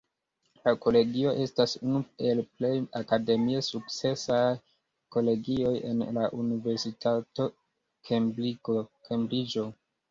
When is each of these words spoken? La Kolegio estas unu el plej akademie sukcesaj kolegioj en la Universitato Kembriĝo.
La 0.61 0.71
Kolegio 0.85 1.33
estas 1.43 1.75
unu 1.89 1.99
el 2.29 2.41
plej 2.55 2.71
akademie 3.01 3.61
sukcesaj 3.69 4.41
kolegioj 5.17 5.77
en 5.93 6.05
la 6.19 6.25
Universitato 6.43 7.51
Kembriĝo. 8.13 8.89